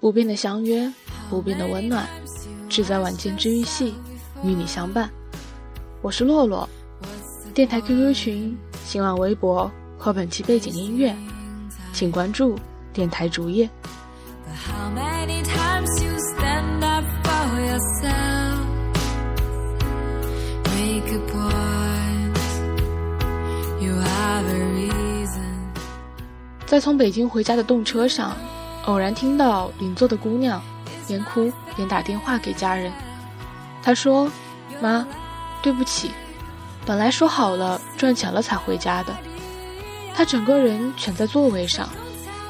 [0.00, 0.88] 不变的相约，
[1.28, 2.06] 不变的温暖，
[2.68, 3.94] 只在晚间治愈系
[4.44, 5.10] 与你相伴。
[6.02, 6.68] 我是洛洛，
[7.52, 11.12] 电台 QQ 群、新浪微博和本期背景音乐，
[11.92, 12.56] 请关注
[12.92, 13.68] 电台主页。
[26.66, 28.36] 在从北京回家的动车上。
[28.88, 30.62] 偶然听到邻座的姑娘
[31.06, 32.90] 边哭边打电话给家人，
[33.82, 34.32] 她说
[34.80, 35.06] ：“妈，
[35.62, 36.10] 对不起，
[36.86, 39.14] 本来说好了赚钱了才回家的。”
[40.16, 41.86] 她整个人蜷在座位上，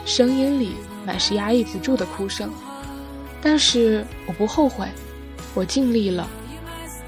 [0.04, 2.48] 声音里满是压抑不住的哭声。
[3.42, 4.86] 但是我不后悔，
[5.54, 6.28] 我尽力了，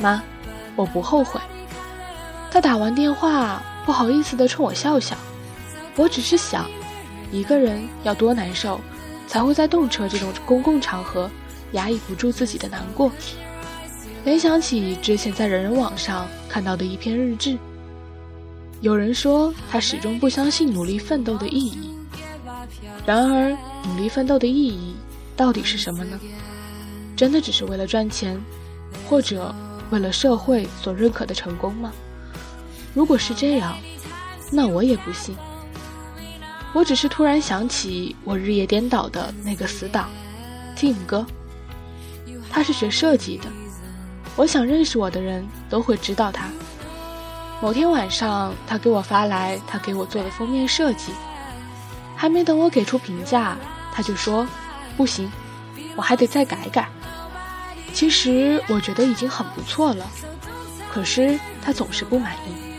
[0.01, 0.21] 妈，
[0.75, 1.41] 我不后悔。
[2.51, 5.17] 她打完电话，不好意思地冲我笑笑。
[5.95, 6.69] 我只是想，
[7.31, 8.81] 一个人要多难受。
[9.31, 11.31] 才会在动车这种公共场合
[11.71, 13.13] 压抑不住自己的难过。
[14.25, 17.57] 联想起之前在人人网上看到的一篇日志，
[18.81, 21.95] 有人说他始终不相信努力奋斗的意义。
[23.07, 24.97] 然而，努力奋斗的意义
[25.37, 26.19] 到底是什么呢？
[27.17, 28.37] 真的只是为了赚钱，
[29.09, 29.55] 或者
[29.91, 31.93] 为了社会所认可的成功吗？
[32.95, 33.79] 如果是这样，
[34.51, 35.37] 那我也不信。
[36.73, 40.09] 我只是突然想起我日夜颠倒的那个死党
[40.77, 41.27] ，Tim 哥。
[42.53, 43.45] 他是学设计的，
[44.37, 46.49] 我想认识我的人都会知道他。
[47.61, 51.13] 某天晚上，他给我发来他给我做的封面设计，
[52.17, 53.57] 还没等我给出评价，
[53.93, 54.47] 他就说
[54.97, 55.31] ：“不行，
[55.95, 56.89] 我还得再改改。”
[57.93, 60.09] 其实我觉得已经很不错了，
[60.93, 62.70] 可是他总是不满意。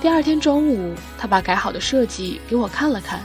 [0.00, 3.20] 第二天中午，他把改好的设计给我看了看，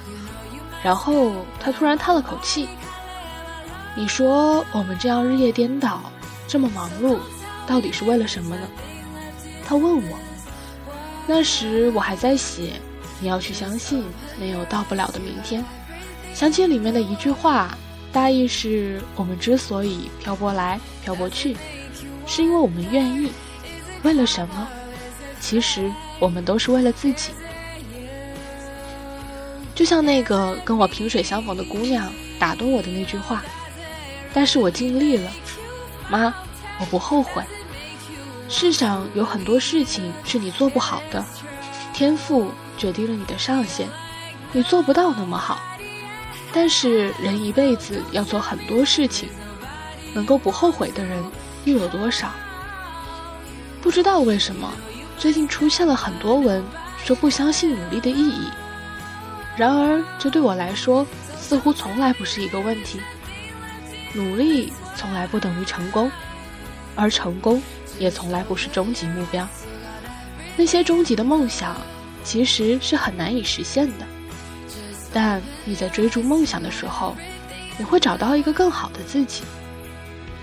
[0.84, 2.68] 然后他突然叹了口气
[3.96, 6.02] ：“你说我们这样日夜颠倒，
[6.48, 7.20] 这么忙碌，
[7.68, 8.68] 到底是为了什么呢？”
[9.66, 10.18] 他问我。
[11.28, 12.74] 那时我还在写，
[13.20, 14.04] 你要去相信
[14.40, 15.64] 没有到不了的明天。
[16.34, 17.78] 想起里面的一句话，
[18.12, 21.56] 大意是我们之所以漂泊来漂泊去，
[22.26, 23.32] 是因为我们愿意。
[24.02, 24.68] 为了什么？
[25.40, 25.90] 其实。
[26.24, 27.32] 我们都是为了自己，
[29.76, 33.44] 就像那个跟我萍水相逢的姑娘打动我的那句话。
[34.34, 35.30] 但是我尽力了，
[36.10, 36.34] 妈，
[36.80, 37.44] 我不后悔。
[38.48, 41.26] 世上有很多事情是你做不好的，
[41.94, 43.90] 天赋决定了你的上限，
[44.54, 45.60] 你做不到那么好。
[46.54, 49.28] 但是人一辈子要做很多事情，
[50.14, 51.22] 能够不后悔的人
[51.66, 52.32] 又有多少？
[53.82, 54.72] 不知道为什么。
[55.24, 56.62] 最近出现了很多文，
[57.02, 58.50] 说不相信努力的意义。
[59.56, 61.08] 然而，这对我来说
[61.38, 63.00] 似乎从来不是一个问题。
[64.14, 66.12] 努力从来不等于成功，
[66.94, 67.64] 而成功
[67.98, 69.48] 也从来不是终极目标。
[70.58, 71.78] 那些终极的梦想
[72.26, 74.06] 其实是很难以实现的。
[75.14, 77.16] 但你在追逐梦想的时候，
[77.78, 79.44] 你会找到一个更好的自己，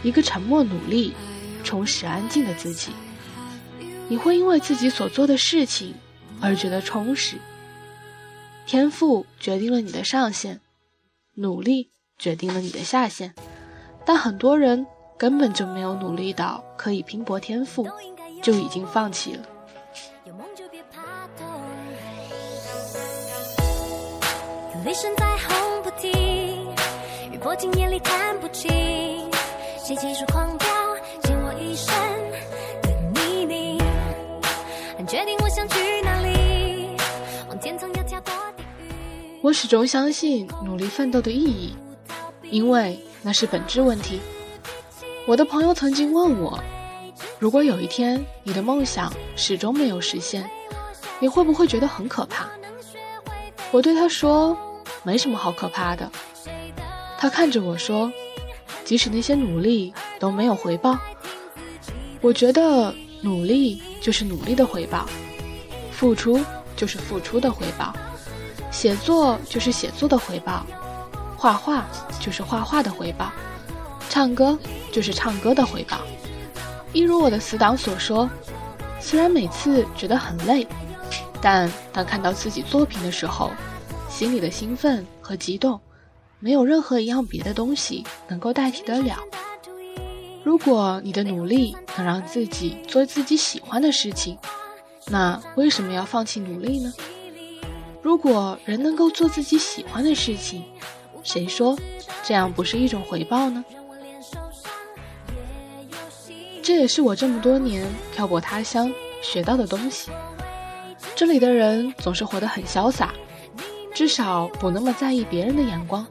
[0.02, 1.14] 一个沉默、努力、
[1.62, 2.92] 充实、安静的自己。
[4.10, 5.94] 你会因为自己所做的事情
[6.40, 7.36] 而觉得充实。
[8.66, 10.60] 天赋决定了你的上限，
[11.34, 13.32] 努力决定了你的下限。
[14.04, 14.84] 但很多人
[15.16, 17.86] 根本就没有努力到可以拼搏天赋，
[18.42, 19.46] 就已经放弃了。
[24.84, 26.66] 雷声在轰不停，
[27.32, 28.68] 雨泼进眼里看不清，
[29.78, 30.66] 谁继续狂飙，
[39.42, 41.74] 我始终相信努力奋斗的意义，
[42.50, 44.20] 因为那是本质问题。
[45.26, 46.62] 我的朋友曾经问我，
[47.38, 50.48] 如果有一天你的梦想始终没有实现，
[51.18, 52.50] 你会不会觉得很可怕？
[53.70, 54.54] 我对他说，
[55.04, 56.10] 没什么好可怕的。
[57.16, 58.12] 他看着我说，
[58.84, 60.98] 即使那些努力都没有回报，
[62.20, 65.08] 我觉得努力就是努力的回报，
[65.90, 66.38] 付出
[66.76, 67.94] 就是付出的回报。
[68.70, 70.64] 写作就是写作的回报，
[71.36, 71.86] 画画
[72.20, 73.30] 就是画画的回报，
[74.08, 74.58] 唱歌
[74.92, 75.98] 就是唱歌的回报。
[76.92, 78.28] 一如我的死党所说，
[79.00, 80.66] 虽然每次觉得很累，
[81.40, 83.50] 但当看到自己作品的时候，
[84.08, 85.80] 心里的兴奋和激动，
[86.38, 89.16] 没有任何一样别的东西能够代替得了。
[90.42, 94.36] 如果你的努力能让自己做自己喜欢的事情，
[95.06, 96.92] 那为什么要放弃努力呢？
[98.02, 100.64] 如果人能够做自己喜欢的事情，
[101.22, 101.78] 谁说
[102.22, 103.64] 这样不是一种回报呢？
[106.62, 108.92] 这也是我这么多年漂泊他乡
[109.22, 110.10] 学到的东西。
[111.14, 113.12] 这里的人总是活得很潇洒，
[113.92, 116.06] 至少不那么在意别人的眼光。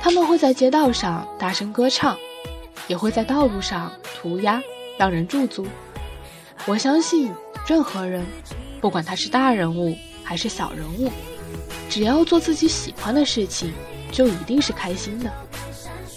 [0.00, 2.16] 他们会在街道上大声歌唱，
[2.88, 4.62] 也会在道路上涂鸦，
[4.96, 5.66] 让人驻足。
[6.66, 7.30] 我相信，
[7.66, 8.24] 任何人，
[8.80, 9.94] 不管他是大人物
[10.30, 11.10] 还是小人物，
[11.88, 13.72] 只要做自己喜欢的事情，
[14.12, 15.28] 就一定是开心的。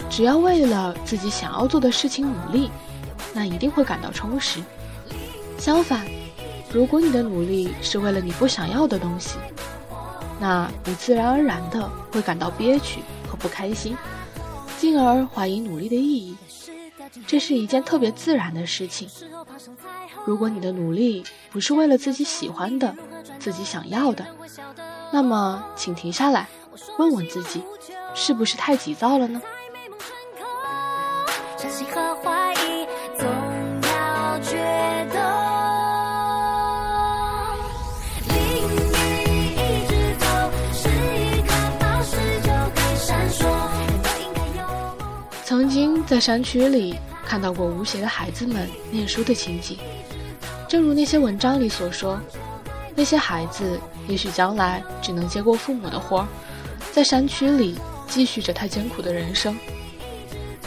[0.08, 2.70] 只要为了自己想要做的事情努力，
[3.34, 4.62] 那一定会感到充实。
[5.58, 6.06] 相反，
[6.72, 9.40] 如果你的努力是为了你不想要的东西，
[10.40, 13.36] 那你自然而然的会感到憋屈和。
[13.36, 13.98] 不开心，
[14.80, 16.38] 进而怀疑努力的意义，
[17.26, 19.10] 这是一件特别自然的事情。
[20.26, 22.96] 如果你的努力不是为了自己喜欢的、
[23.40, 24.26] 自己想要的，
[25.12, 26.48] 那么请停下来，
[26.98, 27.64] 问问自己，
[28.14, 29.42] 是不是太急躁了呢？
[45.46, 49.78] 曾经在山区里看到过无邪的孩子们念书的情景，
[50.68, 52.20] 正如那些文章里所说，
[52.96, 56.28] 那些孩子也许将来只能接过父母的活儿，
[56.92, 57.78] 在山区里
[58.08, 59.58] 继续着他艰苦的人生。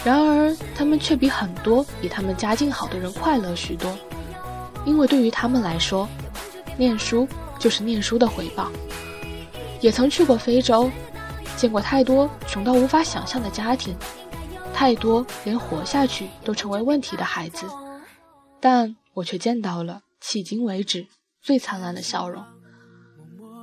[0.05, 3.97] 然而，他们却比很多比他们家境好的人快乐许多，
[4.85, 6.09] 因为对于他们来说，
[6.77, 7.29] 念书
[7.59, 8.71] 就是念书的回报。
[9.81, 10.91] 也曾去过非洲，
[11.57, 13.95] 见过太多穷到无法想象的家庭。
[14.79, 17.67] 太多连活下去都成为问题的孩子，
[18.61, 21.07] 但我却见到了迄今为止
[21.41, 22.45] 最灿烂的笑容。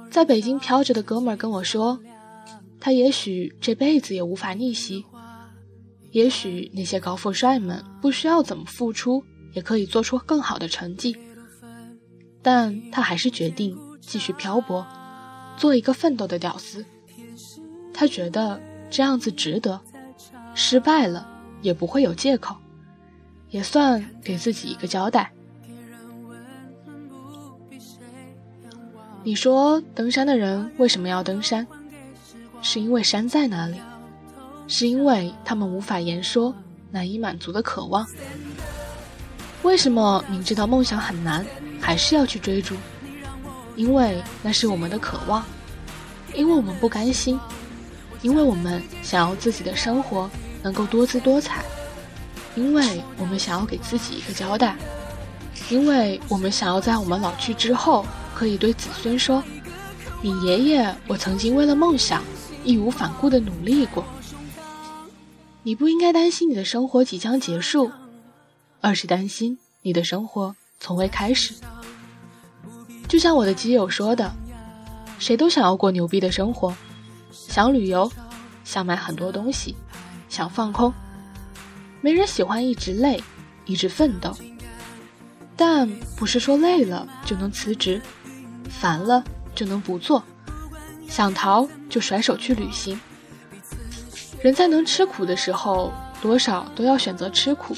[0.09, 1.99] 在北京飘着的哥们儿跟我说，
[2.79, 5.05] 他也许这辈子也无法逆袭，
[6.09, 9.23] 也许那些高富帅们不需要怎么付出
[9.53, 11.15] 也可以做出更好的成绩，
[12.41, 14.83] 但他还是决定继续漂泊，
[15.57, 16.83] 做一个奋斗的屌丝。
[17.93, 19.79] 他觉得这样子值得。
[20.55, 21.27] 失败了
[21.61, 22.55] 也不会有借口，
[23.49, 25.31] 也算给自己一个交代。
[29.23, 31.65] 你说登山的人为什么要登山？
[32.61, 33.77] 是因为山在哪里，
[34.67, 36.53] 是因为他们无法言说、
[36.91, 38.05] 难以满足的渴望。
[39.63, 41.45] 为什么明知道梦想很难，
[41.79, 42.75] 还是要去追逐？
[43.75, 45.43] 因为那是我们的渴望，
[46.35, 47.39] 因为我们不甘心。
[48.21, 50.29] 因为我们想要自己的生活
[50.63, 51.63] 能够多姿多彩，
[52.55, 54.75] 因为我们想要给自己一个交代，
[55.69, 59.43] 因为我们想要在我们老去之后可以对子孙说
[60.23, 62.23] ：“你爷爷，我曾经为了梦想
[62.63, 64.03] 义无反顾地努力过。”
[65.63, 67.91] 你不应该担心你的生活即将结束，
[68.81, 71.53] 而是担心你的生活从未开始。
[73.07, 74.33] 就像我的基友说的
[75.19, 76.75] ：“谁都想要过牛逼的生活。”
[77.31, 78.11] 想旅游，
[78.63, 79.75] 想买很多东西，
[80.33, 80.91] 想放空。
[82.01, 83.23] 没人喜欢一直累，
[83.65, 84.35] 一直奋斗。
[85.55, 85.87] 但
[86.17, 88.01] 不是说累了就能辞职，
[88.67, 89.23] 烦了
[89.53, 90.23] 就能不做，
[91.07, 92.99] 想逃就甩手去旅行。
[94.41, 97.77] 人在能吃苦的时候，多少都要选择吃苦，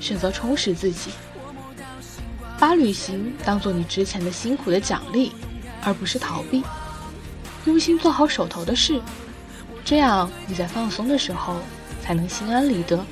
[0.00, 1.10] 选择充实自己。
[2.56, 5.32] 把旅行当做你之前的辛苦的奖励，
[5.82, 6.62] 而不是逃避。
[7.64, 9.02] 用心做好手头的事，
[9.84, 11.56] 这样你在放松的时候
[12.10, 13.06] 才能心安理得。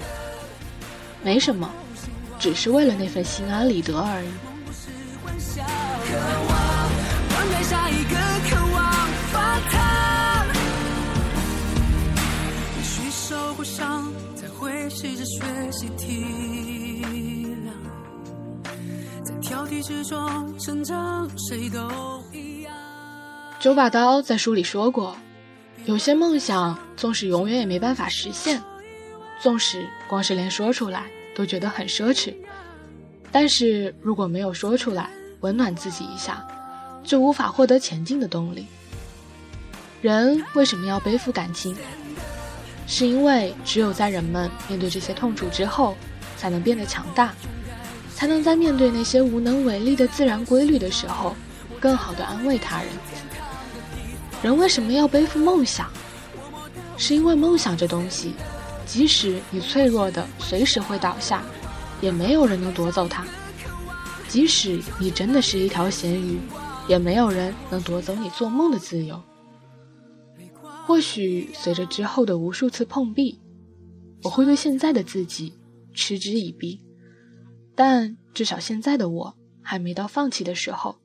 [1.22, 1.70] 没什么，
[2.36, 4.28] 只是为了那份心安理得而已。
[23.60, 25.16] 九把刀在书里说过，
[25.84, 28.60] 有些梦想纵使永远也没办法实现，
[29.40, 31.04] 纵使光是连说出来
[31.34, 32.34] 都觉得很奢侈，
[33.30, 36.46] 但是如果没有说出来温暖自己一下，
[37.04, 38.66] 就无法获得前进的动力。
[40.02, 41.76] 人为什么要背负感情？
[42.86, 45.96] 是因为只有在人们面对这些痛楚之后，
[46.36, 47.34] 才能变得强大，
[48.14, 51.36] 才能在面对那些无能为力的自然规律的时候，
[51.78, 52.88] 更好的安慰他人。
[54.42, 55.90] 人为什么要背负梦想？
[56.96, 58.34] 是因为梦想这东西，
[58.88, 61.44] 即使你脆弱的随时会倒下，
[62.00, 63.22] 也没有人能夺走它；
[64.28, 66.40] 即使你真的是一条咸鱼，
[66.88, 69.22] 也没有人能夺走你做梦的自由。
[70.86, 73.38] 或许随着之后的无数次碰壁，
[74.22, 75.52] 我会对现在的自己
[75.92, 76.80] 嗤之以鼻，
[77.74, 80.96] 但至少现在的我还没到放弃的时候，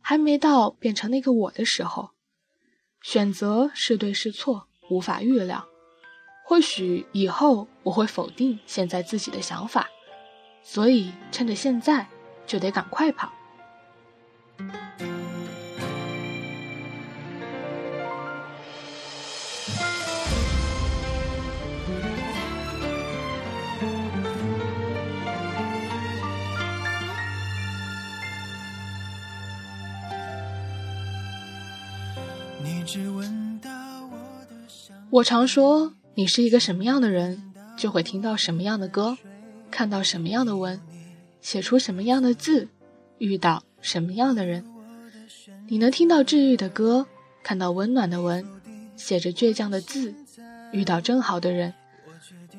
[0.00, 2.10] 还没到变成那个我的时候。
[3.00, 5.68] 选择是对是错，无法预料。
[6.48, 9.88] 或许以后我会否定现在自己的想法，
[10.62, 12.06] 所以趁着现在
[12.46, 13.32] 就得赶快跑。
[35.10, 39.18] 我常说，你是一个什么样的人，就会听到什么样的歌，
[39.70, 40.80] 看到什么样的文，
[41.42, 42.68] 写出什么样的字，
[43.18, 44.64] 遇到什么样的人。
[45.68, 47.06] 你能听到治愈的歌，
[47.42, 48.46] 看到温暖的文，
[48.96, 50.14] 写着倔强的字，
[50.72, 51.74] 遇到正好的人，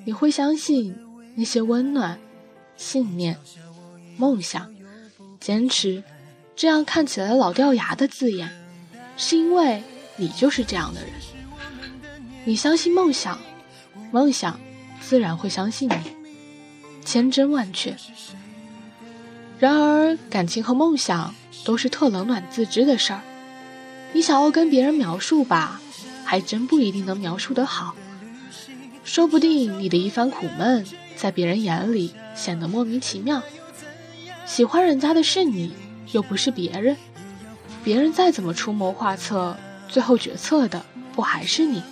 [0.05, 0.95] 你会相信
[1.33, 2.19] 那些温暖、
[2.75, 3.35] 信念、
[4.17, 4.71] 梦想、
[5.39, 6.03] 坚持，
[6.55, 8.47] 这样看起来老掉牙的字眼，
[9.17, 9.81] 是因为
[10.15, 11.09] 你就是这样的人。
[12.47, 13.37] 你相信梦想，
[14.09, 14.57] 梦想
[15.01, 15.95] 自然会相信你，
[17.03, 17.93] 千真万确。
[19.59, 21.35] 然而，感情和梦想
[21.65, 23.19] 都是特冷暖自知的事儿。
[24.13, 25.81] 你想要跟别人描述吧，
[26.23, 27.93] 还真不一定能描述得好。
[29.03, 30.85] 说不定你的一番苦闷，
[31.17, 33.43] 在别人眼里显得莫名其妙。
[34.45, 35.73] 喜欢人家的是你，
[36.13, 36.95] 又不是别人。
[37.83, 39.57] 别人再怎么出谋划策，
[39.89, 41.83] 最后决策的不还是你？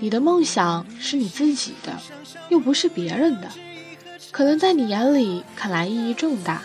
[0.00, 1.98] 你的梦想是你自己的，
[2.50, 3.48] 又不是别人的，
[4.30, 6.62] 可能在你眼里看来意义重大，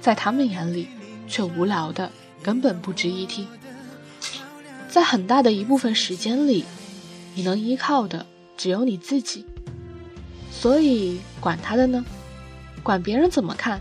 [0.00, 0.88] 在他们眼里
[1.28, 2.10] 却无聊的
[2.42, 3.46] 根本不值一提。
[4.88, 6.64] 在很大的一部分时间里，
[7.34, 8.24] 你能依靠的
[8.56, 9.44] 只有你自己，
[10.50, 12.04] 所以管他的呢？
[12.82, 13.80] 管别人怎么看？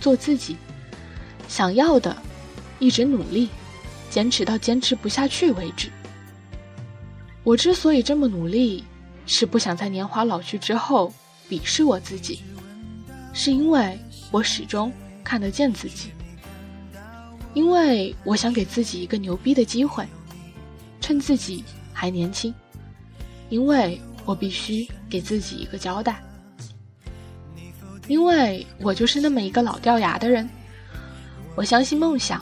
[0.00, 0.56] 做自己
[1.48, 2.16] 想要的，
[2.80, 3.48] 一直努力，
[4.10, 5.88] 坚持到坚持不下去为止。
[7.44, 8.84] 我之所以这么努力，
[9.26, 11.12] 是不想在年华老去之后
[11.48, 12.40] 鄙视我自己，
[13.32, 13.98] 是因为
[14.30, 14.92] 我始终
[15.24, 16.10] 看得见自己，
[17.52, 20.06] 因为我想给自己一个牛逼的机会，
[21.00, 22.54] 趁自己还年轻，
[23.48, 26.22] 因为我必须给自己一个交代，
[28.06, 30.48] 因为我就是那么一个老掉牙的人，
[31.56, 32.40] 我相信梦想，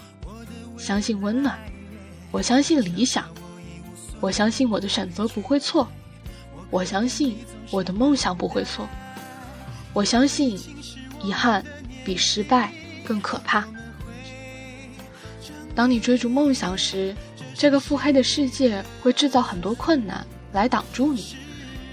[0.77, 1.59] 相信温暖，
[2.31, 3.25] 我相信理想。
[4.21, 5.89] 我相信我的选择不会错，
[6.71, 7.39] 我相信
[7.71, 8.87] 我的梦想不会错，
[9.95, 10.61] 我相信
[11.23, 11.65] 遗憾
[12.05, 12.71] 比失败
[13.05, 13.67] 更可怕。
[15.75, 17.17] 当你追逐梦想时，
[17.55, 21.37] 这个腹黑的世界会制造很多困难来挡住你，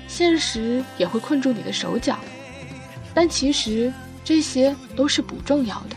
[0.08, 2.20] 现实也会困住你的手脚，
[3.14, 3.94] 但其实
[4.24, 5.96] 这些都是不重要的，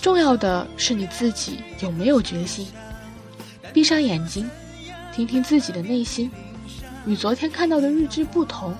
[0.00, 2.66] 重要的是你自己有没有决心。
[3.74, 4.48] 闭上眼睛。
[5.12, 6.30] 听听自己的内心，
[7.06, 8.74] 与昨天看到的日志不同。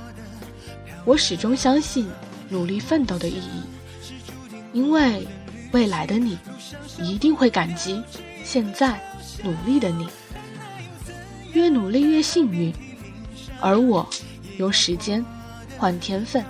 [1.04, 2.08] 我始终相信
[2.48, 3.62] 努力奋斗的意义，
[4.72, 5.26] 因为
[5.72, 6.38] 未来的你
[6.98, 8.02] 一定会感激
[8.44, 9.00] 现在
[9.42, 10.08] 努力的你。
[11.52, 12.72] 越努力越幸运，
[13.60, 14.08] 而我
[14.58, 15.24] 用时间
[15.76, 16.44] 换天分。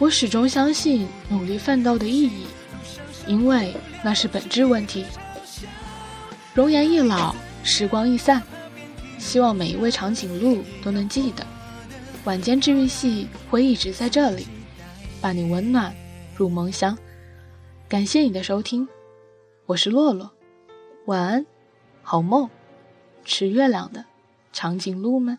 [0.00, 2.46] 我始终相信努力奋斗的意义，
[3.26, 5.04] 因为那是本质问题。
[6.54, 8.42] 容颜易老，时光易散，
[9.18, 11.46] 希望每一位长颈鹿都能记得，
[12.24, 14.46] 晚间治愈系会一直在这里，
[15.20, 15.94] 伴你温暖
[16.34, 16.96] 入梦乡。
[17.86, 18.88] 感谢你的收听，
[19.66, 20.30] 我是洛洛，
[21.04, 21.44] 晚安，
[22.02, 22.48] 好梦，
[23.22, 24.02] 吃月亮的
[24.50, 25.38] 长颈鹿们。